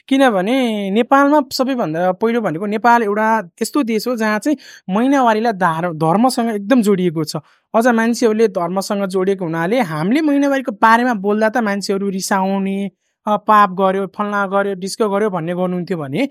किनभने 0.07 0.55
नेपालमा 0.95 1.41
सबैभन्दा 1.53 2.11
पहिलो 2.21 2.41
भनेको 2.41 2.65
नेपाल 2.65 3.03
एउटा 3.03 3.27
यस्तो 3.61 3.83
देश 3.83 4.07
हो 4.07 4.15
जहाँ 4.15 4.39
चाहिँ 4.39 4.57
महिनावारीलाई 4.95 5.53
धार 5.65 5.91
धर्मसँग 6.05 6.49
एकदम 6.55 6.81
जोडिएको 6.87 7.23
छ 7.23 7.41
अझ 7.73 7.85
मान्छेहरूले 7.99 8.47
धर्मसँग 8.59 9.05
जोडिएको 9.17 9.45
हुनाले 9.45 9.81
हामीले 9.91 10.21
महिनावारीको 10.31 10.71
बारेमा 10.79 11.13
बोल्दा 11.27 11.49
त 11.49 11.65
मान्छेहरू 11.67 12.09
रिसाउने 12.15 12.79
पाप 13.27 13.69
गर्यो 13.79 14.05
फल्ना 14.17 14.45
गर्यो 14.47 14.73
डिस्को 14.75 15.09
गर्यो 15.09 15.29
भन्ने 15.29 15.53
गर्नुहुन्थ्यो 15.55 15.97
भने 15.97 16.27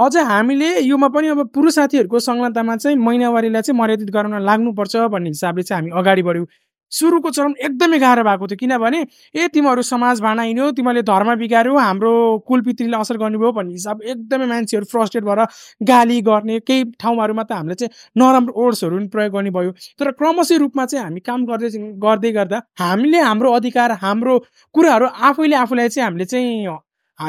अझ 0.00 0.16
हामीले 0.16 0.68
योमा 0.80 1.08
पनि 1.08 1.28
अब 1.28 1.48
पुरुष 1.54 1.74
साथीहरूको 1.74 2.18
संलग्नतामा 2.18 2.76
चाहिँ 2.76 2.96
महिनावारीलाई 2.96 3.62
चाहिँ 3.62 3.78
मर्यादित 3.80 4.10
गराउन 4.10 4.42
लाग्नुपर्छ 4.42 4.96
भन्ने 4.96 5.30
हिसाबले 5.30 5.62
चाहिँ 5.62 5.82
हामी 5.82 5.98
अगाडि 6.00 6.22
बढ्यौँ। 6.22 6.46
सुरुको 6.92 7.30
चरण 7.30 7.52
एकदमै 7.60 7.98
गाह्रो 7.98 8.22
भएको 8.24 8.46
थियो। 8.46 8.56
किनभने 8.60 9.00
ए 9.34 9.48
तिमीहरू 9.48 9.82
समाज 9.82 10.20
भाँडाइन्यो 10.20 10.70
तिमीहरूले 10.72 11.02
धर्म 11.02 11.34
बिगार्यो 11.38 11.76
हाम्रो 11.78 12.12
कुलपित्रीले 12.48 12.96
असर 12.96 13.16
गर्नुभयो 13.18 13.52
भन्ने 13.52 13.72
हिसाब 13.72 14.02
एकदमै 14.04 14.46
मान्छेहरू 14.46 14.86
फ्रस्ट्रेट 14.92 15.24
भएर 15.24 15.44
गाली 15.82 16.20
गर्ने 16.22 16.58
केही 16.62 16.84
ठाउँहरूमा 17.00 17.42
त 17.42 17.52
हामीले 17.52 17.74
चाहिँ 17.74 17.92
नराम्रो 18.16 18.52
ओर्ड्सहरू 18.62 18.96
पनि 18.96 19.08
प्रयोग 19.08 19.32
गर्ने 19.32 19.50
भयो। 19.50 19.72
तर 19.98 20.10
क्रमशः 20.12 20.58
रूपमा 20.58 20.86
चाहिँ 20.86 21.04
हामी 21.04 21.20
काम 21.22 21.44
गर्दै 21.46 21.68
गर्दै 22.04 22.32
गर्दा 22.32 22.62
हामीले 22.78 23.20
हाम्रो 23.22 23.52
अधिकार 23.52 23.98
हाम्रो 24.02 24.38
कुराहरू 24.74 25.06
आफैले 25.30 25.56
आफूलाई 25.56 25.88
चाहिँ 25.88 26.06
हामीले 26.06 26.24
चाहिँ 26.24 26.78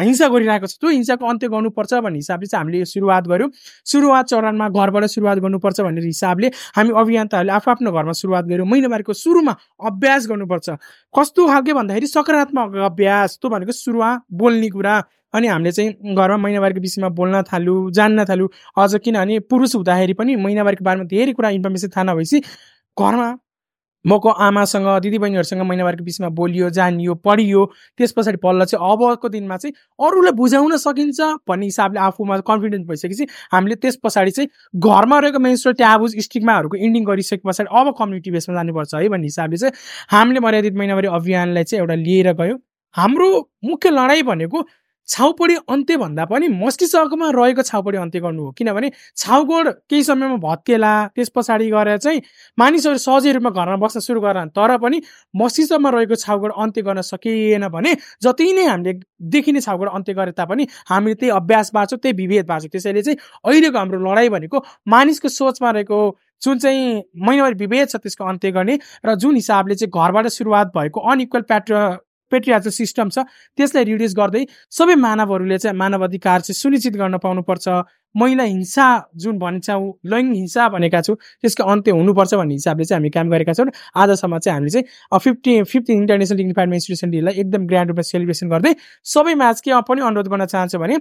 हिंसा 0.02 0.28
गरिरहेको 0.28 0.68
छ। 0.68 0.78
त्यो 0.80 0.90
हिंसाको 0.90 1.26
अन्त्य 1.26 1.48
गर्नुपर्छ 1.54 1.94
भन्ने 2.04 2.18
हिसाबले 2.18 2.48
चाहिँ 2.48 2.62
हामीले 2.64 2.86
सुरुवात 2.86 3.24
गऱ्यौँ। 3.28 3.50
सुरुवात 3.86 4.26
चरणमा 4.32 4.68
घरबाट 4.70 5.04
सुरुवात 5.06 5.38
गर्नुपर्छ 5.44 5.80
भन्ने 5.82 6.02
हिसाबले 6.02 6.48
हामी 6.76 6.92
अभियन्ताहरूले 6.94 7.54
आफू 7.54 7.72
आफ्नो 7.72 7.92
घरमा 7.92 8.14
सुरुवात 8.14 8.46
गऱ्यौँ। 8.46 8.68
महिनावारीको 8.68 9.14
सुरुमा 9.14 9.54
अभ्यास 9.82 10.28
गर्नुपर्छ। 10.28 10.70
कस्तो 11.14 11.42
खालके 11.48 11.74
भन्दाखेरि 11.74 12.08
सकारात्मक 12.08 12.76
अभ्यास 12.90 13.38
त्यो 13.42 13.50
भनेको 13.50 13.72
सुरुवात 13.72 14.24
बोल्ने 14.32 14.70
कुरा। 14.70 14.96
अनि 15.34 15.48
हामीले 15.48 15.72
चाहिँ 15.72 16.14
घरमा 16.14 16.38
महिनावारीको 16.38 16.82
विषयमा 16.82 17.10
बोल्न 17.10 17.42
थाल्यौँ 17.50 17.92
जान्न 17.92 18.26
थाल्यौँ। 18.30 18.50
अझ 18.78 18.96
किनभने 19.02 19.40
पुरुष 19.50 19.76
हुँदाखेरि 19.76 20.14
पनि 20.14 20.36
महिनावारीको 20.38 20.84
बारेमा 20.86 21.06
धेरै 21.10 21.34
कुरा 21.34 21.50
इन्फर्मेसन 21.58 21.90
थाहा 21.90 22.04
नभएपछि 22.14 22.40
घरमा 22.98 23.30
मको 24.06 24.30
आमासँग 24.46 24.88
दिदीबहिनीहरूसँग 25.02 25.62
महिनावारीको 25.62 26.04
बिचमा 26.04 26.30
बोलियो 26.30 26.70
जानियो 26.70 27.16
पढियो। 27.26 27.66
त्यस 27.98 28.12
पछाडि 28.12 28.38
पल्ल 28.38 28.66
चाहिँ 28.66 28.92
अबको 28.92 29.30
दिनमा 29.30 29.58
चाहिँ 29.58 29.74
अरूलाई 30.00 30.32
बुझाउन 30.34 30.78
सकिन्छ 30.78 31.22
भन्ने 31.48 31.66
हिसाबले 31.66 32.00
आफूमा 32.00 32.38
कन्फिडेन्स 32.50 32.88
भइसकेपछि 32.88 33.28
हामीले 33.54 33.76
त्यस 33.76 33.96
पछाडि 34.04 34.32
चाहिँ 34.32 34.50
घरमा 34.76 35.20
रहेको 35.20 35.40
मेन्स्ट्रल 35.40 35.74
ट्याबुज 35.74 36.18
स्टिकमाहरूको 36.20 36.78
इन्डिङ 36.78 37.06
गरिसके 37.06 37.42
पछाडि 37.46 37.70
अब 37.72 37.94
कम्युनिटी 38.00 38.32
बेसमा 38.32 38.56
जानुपर्छ 38.56 38.96
है 38.96 39.10
भन्ने 39.10 39.28
हिसाबले 39.28 39.58
चाहिँ 39.58 39.74
हामीले 40.12 40.40
मर्यादित 40.40 40.76
महिनावारी 40.76 41.08
अभियानलाई 41.14 41.64
चाहिँ 41.64 41.82
एउटा 41.82 41.96
लिएर 41.96 42.34
गयो। 42.34 42.58
हाम्रो 42.96 43.28
मुख्य 43.66 43.90
लडाइँ 43.90 44.24
भनेको 44.24 44.68
छाउपडी 45.08 45.56
अन्त्य 45.70 45.98
भन्दा 45.98 46.26
पनि 46.26 46.48
मस्तिष्कमा 46.48 47.30
रहेको 47.36 47.62
छाउपडी 47.62 47.98
अन्त्य 47.98 48.20
गर्नु 48.20 48.44
हो। 48.44 48.52
किनभने 48.58 48.92
छाउगोड 49.18 49.68
केही 49.90 50.04
समयमा 50.04 50.36
भत्केला 50.40 50.94
त्यस 51.16 51.30
पछाडि 51.36 51.70
गएर 51.72 51.98
चाहिँ 51.98 52.22
मानिसहरू 52.58 52.98
सहजै 52.98 53.32
रूपमा 53.34 53.50
घरमा 53.52 53.76
बस्न 53.78 54.00
सुरु 54.00 54.22
गरन् 54.22 54.50
तर 54.56 54.78
पनि 54.78 55.02
मस्तिष्कमा 55.36 55.90
रहेको 55.90 56.16
छाउगोड 56.16 56.52
अन्त्य 56.58 56.82
गर्न 56.82 57.02
सकिएन 57.04 57.68
भने 57.68 57.96
जति 58.24 58.52
नै 58.54 58.66
हामीले 58.66 58.94
देखिने 59.36 59.62
छाउगोड 59.62 59.90
अन्त्य 59.92 60.14
गरे 60.14 60.32
तापनि 60.32 60.68
हामीले 60.90 61.16
त्यही 61.16 61.32
अभ्यास 61.32 61.72
बाँच्छौँ 61.74 62.00
त्यही 62.00 62.16
विभेद 62.18 62.46
बाँच्छौँ 62.48 62.70
त्यसैले 62.70 63.02
चाहिँ 63.02 63.18
अहिलेको 63.46 63.78
हाम्रो 63.78 64.00
लडाइँ 64.04 64.30
भनेको 64.30 64.64
मानिसको 64.88 65.30
सोचमा 65.30 65.72
रहेको 65.72 66.00
जुन 66.42 66.60
चाहिँ 66.60 67.04
महिनावारी 67.18 67.56
विभेद 67.56 67.90
छ 67.90 67.96
त्यसको 67.98 68.24
अन्त्य 68.26 68.52
गर्ने 68.52 68.80
र 69.06 69.16
जुन 69.16 69.36
हिसाबले 69.36 69.76
चाहिँ 69.76 69.92
घरबाट 69.92 70.28
सुरुवात 70.28 70.72
भएको 70.78 71.00
अनइक्वल 71.12 71.42
प्याट्र 71.52 71.76
पेट्रियाजल 72.32 72.72
सिस्टम 72.72 73.10
छ 73.10 73.26
त्यसलाई 73.58 73.84
रिड्युस 73.92 74.14
गर्दै 74.16 74.46
सबै 74.72 74.96
मानवहरूले 75.08 75.58
चाहिँ 75.58 75.78
मानव 75.78 76.04
अधिकार 76.04 76.42
चाहिँ 76.42 76.56
सुनिश्चित 76.56 76.96
गर्न 76.98 77.18
पाउनुपर्छ। 77.24 77.68
महिला 78.16 78.44
हिंसा 78.44 78.86
जुन 79.18 79.38
भन्छौँ 79.40 79.86
लैङ्गिक 80.06 80.36
हिंसा 80.36 80.68
भनेका 80.70 81.02
छौँ 81.02 81.16
त्यसको 81.16 81.64
अन्त्य 81.64 81.92
हुनुपर्छ 81.92 82.34
भन्ने 82.34 82.54
हिसाबले 82.54 82.86
चाहिँ 82.86 83.00
हामी 83.00 83.10
काम 83.10 83.30
गरेका 83.30 83.54
छौँ। 83.54 83.66
आजसम्म 83.96 84.38
चाहिँ 84.38 84.56
हामीले 84.56 84.72
चाहिँ 84.72 85.20
fifty 85.20 85.62
fifth 85.72 85.90
international 85.92 86.38
dignified 86.38 86.70
menstruation 86.70 87.10
डेलाई 87.12 87.34
एकदम 87.42 87.68
ग्रान्ड 87.68 87.90
रूपमा 87.90 88.06
सेलिब्रेसन 88.12 88.50
गर्दै 88.50 88.74
सबै 89.14 89.34
म्याच 89.42 89.62
के 89.66 89.82
पनि 89.90 90.02
अनुरोध 90.02 90.28
गर्न 90.30 90.46
चाहन्छु 90.46 90.80
भने 90.80 90.98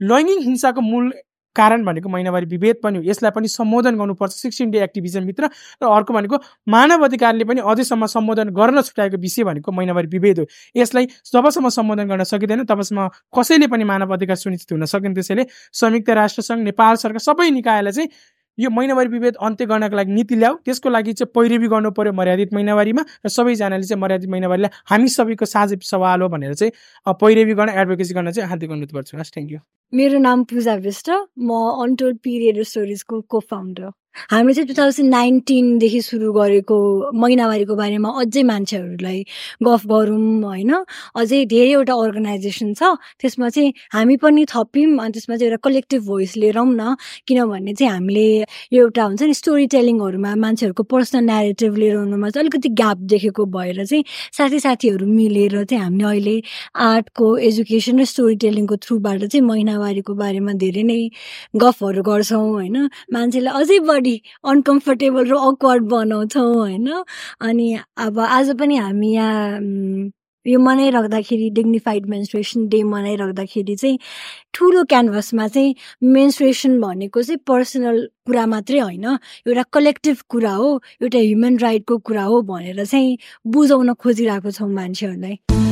लैङ्गिक 0.00 0.40
हिंसाको 0.44 0.80
मूल 0.80 1.12
कारण 1.56 1.84
भनेको 1.84 2.08
महिनावारी 2.08 2.46
विभेद 2.46 2.76
पनि 2.82 2.98
हो। 2.98 3.02
यसलाई 3.04 3.30
पनि 3.30 3.48
सम्बोधन 3.48 3.96
गर्नुपर्छ 3.96 4.32
सिक्सटिन 4.34 4.70
डे 4.70 4.82
एक्टिभिजमभित्र 4.84 5.48
र 5.82 5.86
अर्को 5.86 6.14
भनेको 6.14 6.36
मानव 6.68 7.04
अधिकारले 7.04 7.44
पनि 7.44 7.60
अझैसम्म 7.62 8.06
सम्बोधन 8.06 8.48
गर्न 8.50 8.82
छुट्याएको 8.82 9.16
विषय 9.18 9.44
भनेको 9.44 9.72
महिनावारी 9.72 10.08
विभेद 10.08 10.38
हो। 10.38 10.46
यसलाई 10.76 11.06
जबसम्म 11.32 11.68
सम्बोधन 11.70 12.08
गर्न 12.08 12.24
सकिँदैन 12.24 12.64
तबसम्म 12.66 13.08
कसैले 13.38 13.66
पनि 13.66 13.84
मानव 13.84 14.12
अधिकार 14.14 14.36
सुनिश्चित 14.36 14.72
हुन 14.72 14.84
सकेन 14.86 15.14
त्यसैले 15.14 15.46
संयुक्त 15.72 16.10
राष्ट्रसङ्घ 16.10 16.62
नेपाल 16.64 16.96
सरकार 16.96 17.22
सबै 17.22 17.50
निकायलाई 17.50 17.92
चाहिँ 17.92 18.10
यो 18.58 18.70
महिनावारी 18.70 19.08
विभेद 19.08 19.36
अन्त्य 19.42 19.66
गर्नको 19.66 19.96
लागि 19.96 20.12
नीति 20.14 20.34
ल्याऊ। 20.36 20.54
त्यसको 20.64 20.88
लागि 20.88 21.12
चाहिँ 21.12 21.30
पैरवी 21.34 21.68
गर्नु 21.68 21.90
पर्यो 21.90 22.12
मर्यादित 22.14 22.52
महिनावारीमा 22.54 23.02
र 23.26 23.28
सबैजनाले 23.28 23.82
चाहिँ 23.82 24.00
मर्यादित 24.00 24.30
महिनावारीलाई 24.30 24.70
हामी 24.86 25.08
सबैको 25.10 25.44
साझै 25.44 25.76
सवाल 25.82 26.22
हो 26.22 26.28
भनेर 26.30 26.54
चाहिँ 26.54 26.72
पैरवी 27.18 27.54
गर्न 27.54 27.70
एडभोकेसी 27.74 28.14
गर्न 28.14 28.30
चाहिँ 28.30 28.48
हार्दिक 28.48 28.70
अनुरोध 28.70 28.94
गर्छु। 28.94 29.18
हस् 29.18 29.32
थ्याङ्क 29.34 29.50
यू 29.52 29.58
मेरो 29.94 30.18
नाम 30.18 30.42
पूजा 30.44 30.74
विष्ट 30.84 31.10
म 31.10 31.58
अनटोल्ड 31.82 32.18
पिरियड 32.18 32.62
स्टोरिजको 32.62 33.20
को 33.20 33.40
फाउन्डर 33.50 33.90
हामीले 34.30 34.54
चाहिँ 34.54 34.68
टु 34.68 34.74
थाउजन्ड 34.78 35.10
नाइन्टिनदेखि 35.10 36.00
सुरु 36.02 36.32
गरेको 36.32 36.76
महिनावारीको 37.20 37.74
बारेमा 37.76 38.08
अझै 38.20 38.42
मान्छेहरूलाई 38.42 39.24
गफ 39.62 39.86
गरौँ 39.86 40.42
होइन? 40.42 40.72
अझै 41.16 41.44
धेरैवटा 41.44 41.94
अर्गनाइजेसन 41.94 42.74
छ। 42.74 42.94
त्यसमा 43.20 43.48
चाहिँ 43.48 43.72
हामी 43.92 44.16
पनि 44.16 44.44
थप्यौँ 44.46 44.98
अनि 44.98 45.12
त्यसमा 45.12 45.36
चाहिँ 45.36 45.50
एउटा 45.50 45.60
कलेक्टिभ 45.66 46.02
भोइस 46.06 46.36
लिएर 46.36 46.58
न। 46.58 46.94
किनभने 47.26 47.74
चाहिँ 47.74 47.92
हामीले 47.92 48.26
यो 48.72 48.82
एउटा 48.86 49.02
हुन्छ 49.04 49.22
नि 49.22 49.34
स्टोरी 49.34 49.66
टेलिङहरूमा 49.74 50.34
मान्छेहरूको 50.44 50.82
पर्सनल 50.94 51.24
नेरेटिभ 51.24 51.76
लिएर 51.76 51.96
आउनुमा 51.96 52.30
चाहिँ 52.30 52.42
अलिकति 52.44 52.68
ग्याप 52.82 52.98
देखेको 53.12 53.46
भएर 53.50 53.84
चाहिँ 53.84 54.04
साथी 54.38 54.60
साथीहरू 54.60 55.06
मिलेर 55.10 55.64
चाहिँ 55.64 55.82
हामीले 55.84 56.06
अहिले 56.06 56.36
आर्टको 56.86 57.36
एजुकेसन 57.50 58.00
र 58.00 58.04
स्टोरी 58.14 58.36
टेलिङको 58.46 58.76
थ्रुबाट 58.86 59.24
चाहिँ 59.26 59.44
महिनावारीको 59.84 60.14
बारेमा 60.14 60.52
धेरै 60.64 60.82
नै 60.82 60.98
गफहरू 61.56 62.02
गर्छौँ 62.02 62.48
होइन? 62.48 62.76
मान्छेलाई 63.12 63.52
अझै 63.60 63.78
बढी 63.88 64.16
अनकम्फर्टेबल 64.44 65.24
र 65.30 65.34
अक्वर्ड 65.50 65.84
बनाउँछौँ 65.92 66.54
होइन? 66.54 66.88
अनि 67.40 67.68
अब 67.96 68.18
आज 68.20 68.56
पनि 68.58 68.76
हामी 68.76 69.12
यहाँ 69.14 70.12
यो 70.46 70.58
मनाइराख्दाखेरि 70.60 71.48
डिग्निफाइड 71.56 72.06
मेन्सुरेसन 72.06 72.68
डे 72.68 72.82
मनाइराख्दाखेरि 72.84 73.76
चाहिँ 73.76 73.98
ठुलो 74.54 74.84
क्यानभसमा 74.84 75.48
चाहिँ 75.48 75.74
मेन्सुरेसन 76.04 76.80
भनेको 76.80 77.22
चाहिँ 77.22 77.40
पर्सनल 77.48 77.96
कुरा 78.26 78.46
मात्रै 78.46 78.78
होइन। 78.78 79.04
एउटा 79.48 79.62
कलेक्टिभ 79.72 80.16
कुरा 80.28 80.52
हो 80.52 80.70
एउटा 81.02 81.18
ह्युमन 81.18 81.58
राइटको 81.58 81.98
कुरा 81.98 82.22
हो 82.22 82.42
भनेर 82.44 82.84
चाहिँ 82.84 83.16
बुझाउन 83.48 83.94
खोजिरहेको 83.96 84.50
छौँ 84.50 84.68
मान्छेहरूलाई। 84.68 85.63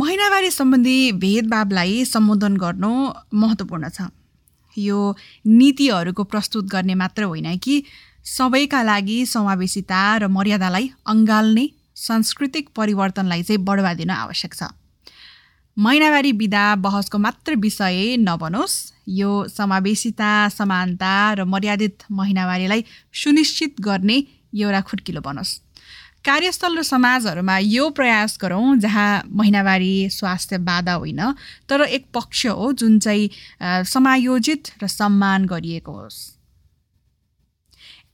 महिनावारी 0.00 0.50
सम्बन्धी 0.50 1.12
भेदभावलाई 1.12 2.04
सम्बोधन 2.04 2.56
गर्नु 2.56 2.90
महत्त्वपूर्ण 3.34 3.88
छ। 3.88 4.08
यो 4.76 4.98
नीतिहरूको 5.44 6.24
प्रस्तुत 6.24 6.64
गर्ने 6.64 6.94
मात्र 6.94 7.22
होइन 7.28 7.58
कि 7.58 7.74
सबैका 8.24 8.80
लागि 8.82 9.18
समावेशिता 9.26 10.00
र 10.16 10.28
मर्यादालाई 10.28 10.90
अँगाल्ने 11.06 11.64
सांस्कृतिक 11.96 12.68
परिवर्तनलाई 12.76 13.42
चाहिँ 13.42 13.60
बढावा 13.60 13.92
दिन 14.00 14.10
आवश्यक 14.16 14.54
छ। 14.54 14.72
महिनावारी 15.76 16.32
विधा 16.32 16.64
बहसको 16.80 17.18
मात्र 17.18 17.56
विषय 17.60 18.16
नबनोस्। 18.24 18.76
यो 19.20 19.30
समावेशिता 19.52 20.32
समानता 20.48 21.14
र 21.34 21.44
मर्यादित 21.44 22.08
महिनावारीलाई 22.10 22.84
सुनिश्चित 23.12 23.80
गर्ने 23.80 24.16
एउटा 24.56 24.80
खुट्किलो 24.80 25.20
बनोस्। 25.20 25.50
कार्यस्थल 26.24 26.76
र 26.78 26.82
समाजहरूमा 26.82 27.56
यो 27.58 27.88
प्रयास 27.90 28.36
गरौँ 28.42 28.76
जहाँ 28.78 29.22
महिनावारी 29.32 30.08
स्वास्थ्य 30.10 30.58
बाधा 30.60 30.94
होइन 30.94 31.20
तर 31.68 31.80
एक 31.82 32.06
पक्ष 32.14 32.46
हो 32.46 32.72
जुन 32.72 32.98
चाहिँ 32.98 33.84
समायोजित 33.88 34.62
र 34.82 34.86
सम्मान 34.86 35.46
गरिएको 35.46 35.92
होस्। 35.92 36.18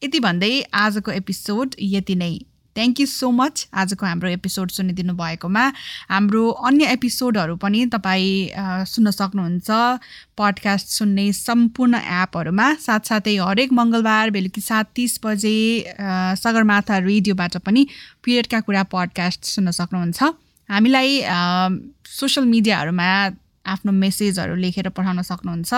यति 0.04 0.20
भन्दै 0.20 0.52
आजको 0.74 1.10
एपिसोड 1.12 1.74
यति 1.80 2.14
नै। 2.14 2.34
थ्याङ्क 2.76 3.00
यू 3.00 3.06
सो 3.06 3.30
मच 3.32 3.66
आजको 3.74 4.06
हाम्रो 4.06 4.28
एपिसोड 4.30 4.70
सुनिदिनु 4.70 5.14
भएकोमा। 5.16 5.64
हाम्रो 6.12 6.42
अन्य 6.68 6.84
एपिसोडहरू 6.96 7.56
पनि 7.64 7.80
तपाईँ 7.94 8.86
सुन्न 8.92 9.10
सक्नुहुन्छ 9.10 9.68
पडकास्ट 10.38 10.86
सुन्ने 10.98 11.26
सम्पूर्ण 11.32 11.94
एपहरूमा 12.22 12.66
साथसाथै 12.86 13.36
हरेक 13.40 13.72
मङ्गलबार 13.72 14.30
बेलुकी 14.36 14.60
सात 14.60 14.92
तिस 14.96 15.20
बजे 15.24 15.56
सगरमाथा 16.42 16.98
रेडियोबाट 17.10 17.56
पनि 17.66 17.86
पिरियडका 18.24 18.60
कुरा 18.68 18.82
पडकास्ट 18.92 19.40
सुन्न 19.54 19.70
सक्नुहुन्छ। 19.80 20.20
हामीलाई 20.68 21.10
सोसियल 22.20 22.46
मिडियाहरूमा 22.46 23.10
आफ्नो 23.66 23.92
मेसेजहरू 23.92 24.54
लेखेर 24.54 24.88
पठाउन 24.96 25.22
सक्नुहुन्छ 25.26 25.70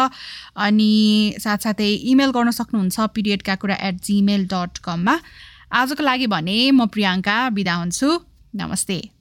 अनि 0.64 0.92
साथसाथै 1.40 1.88
इमेल 2.12 2.30
गर्न 2.36 2.50
सक्नुहुन्छ 2.56 2.96
पिरियडका 3.16 3.54
कुरा 3.62 3.76
एट 3.88 3.94
जिमेल 4.04 4.44
डट 4.52 4.78
कममा 4.84 5.14
आजको 5.72 6.02
लागि 6.02 6.26
भने 6.26 6.70
म 6.70 6.86
प्रियङ्का 6.86 7.50
बिदा 7.50 7.74
हुन्छु। 7.74 8.08
नमस्ते। 8.56 9.17